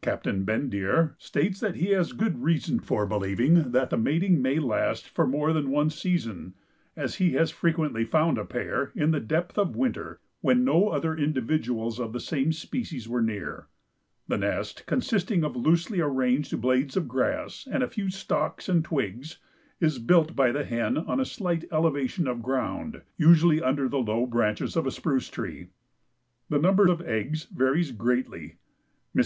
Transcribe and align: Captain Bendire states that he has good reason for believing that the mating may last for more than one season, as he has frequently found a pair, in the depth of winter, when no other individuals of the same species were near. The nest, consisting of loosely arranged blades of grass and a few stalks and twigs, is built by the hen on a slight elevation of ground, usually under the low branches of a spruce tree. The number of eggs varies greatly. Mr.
Captain 0.00 0.44
Bendire 0.46 1.16
states 1.18 1.58
that 1.58 1.74
he 1.74 1.86
has 1.86 2.12
good 2.12 2.40
reason 2.40 2.78
for 2.78 3.04
believing 3.04 3.72
that 3.72 3.90
the 3.90 3.96
mating 3.96 4.40
may 4.40 4.60
last 4.60 5.08
for 5.08 5.26
more 5.26 5.52
than 5.52 5.70
one 5.70 5.90
season, 5.90 6.54
as 6.94 7.16
he 7.16 7.32
has 7.32 7.50
frequently 7.50 8.04
found 8.04 8.38
a 8.38 8.44
pair, 8.44 8.92
in 8.94 9.10
the 9.10 9.18
depth 9.18 9.58
of 9.58 9.74
winter, 9.74 10.20
when 10.40 10.64
no 10.64 10.90
other 10.90 11.16
individuals 11.16 11.98
of 11.98 12.12
the 12.12 12.20
same 12.20 12.52
species 12.52 13.08
were 13.08 13.20
near. 13.20 13.66
The 14.28 14.38
nest, 14.38 14.84
consisting 14.86 15.42
of 15.42 15.56
loosely 15.56 16.00
arranged 16.00 16.60
blades 16.60 16.96
of 16.96 17.08
grass 17.08 17.66
and 17.68 17.82
a 17.82 17.88
few 17.88 18.08
stalks 18.08 18.68
and 18.68 18.84
twigs, 18.84 19.38
is 19.80 19.98
built 19.98 20.36
by 20.36 20.52
the 20.52 20.62
hen 20.64 20.96
on 20.96 21.18
a 21.18 21.24
slight 21.24 21.64
elevation 21.72 22.28
of 22.28 22.40
ground, 22.40 23.02
usually 23.16 23.60
under 23.60 23.88
the 23.88 23.98
low 23.98 24.26
branches 24.26 24.76
of 24.76 24.86
a 24.86 24.92
spruce 24.92 25.28
tree. 25.28 25.70
The 26.50 26.60
number 26.60 26.86
of 26.86 27.00
eggs 27.00 27.46
varies 27.46 27.90
greatly. 27.90 28.58
Mr. 29.12 29.24